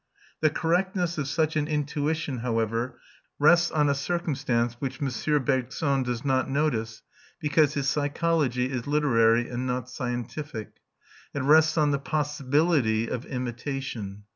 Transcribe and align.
The 0.39 0.49
correctness 0.49 1.19
of 1.19 1.27
such 1.27 1.55
an 1.55 1.67
intuition, 1.67 2.39
however, 2.39 2.99
rests 3.37 3.69
on 3.69 3.87
a 3.87 3.93
circumstance 3.93 4.73
which 4.79 4.99
M. 4.99 5.43
Bergson 5.43 6.01
does 6.01 6.25
not 6.25 6.49
notice, 6.49 7.03
because 7.39 7.75
his 7.75 7.87
psychology 7.87 8.65
is 8.71 8.87
literary 8.87 9.47
and 9.47 9.67
not 9.67 9.91
scientific. 9.91 10.77
It 11.35 11.43
rests 11.43 11.77
on 11.77 11.91
the 11.91 11.99
possibility 11.99 13.09
of 13.09 13.25
imitation. 13.27 14.23